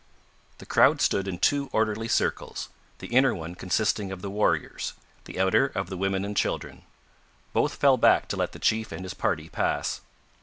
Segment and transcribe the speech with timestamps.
[0.57, 4.93] The crowd stood in two orderly circles the inner one consisting of the warriors,
[5.25, 6.81] the outer of the women and children.
[7.53, 10.01] Both fell back to let the chief and his party pass.